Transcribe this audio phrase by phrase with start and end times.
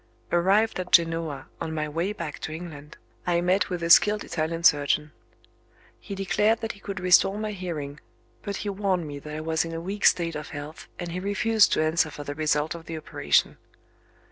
[0.31, 4.63] "Arrived at Genoa, on my way back to England, I met with a skilled Italian
[4.63, 5.11] surgeon.
[5.99, 7.99] He declared that he could restore my hearing
[8.41, 11.19] but he warned me that I was in a weak state of health, and he
[11.19, 13.59] refused to answer for the result of the operation.